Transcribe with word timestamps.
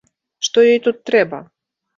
Што 0.47 0.63
ёй 0.71 0.79
тут 0.87 0.97
трэба? 1.11 1.45